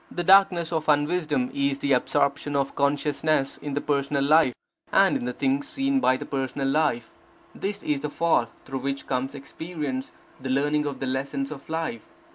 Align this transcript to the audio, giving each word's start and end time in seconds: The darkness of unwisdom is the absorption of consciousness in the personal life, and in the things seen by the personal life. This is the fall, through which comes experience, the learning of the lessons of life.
The 0.09 0.23
darkness 0.23 0.73
of 0.73 0.89
unwisdom 0.89 1.51
is 1.53 1.77
the 1.77 1.93
absorption 1.93 2.55
of 2.55 2.73
consciousness 2.73 3.57
in 3.57 3.75
the 3.75 3.81
personal 3.81 4.23
life, 4.23 4.51
and 4.91 5.15
in 5.15 5.25
the 5.25 5.31
things 5.33 5.67
seen 5.67 5.99
by 5.99 6.17
the 6.17 6.25
personal 6.25 6.67
life. 6.67 7.11
This 7.53 7.83
is 7.83 8.01
the 8.01 8.09
fall, 8.09 8.47
through 8.65 8.79
which 8.79 9.05
comes 9.05 9.35
experience, 9.35 10.09
the 10.39 10.49
learning 10.49 10.87
of 10.87 10.97
the 10.97 11.05
lessons 11.05 11.51
of 11.51 11.69
life. 11.69 12.01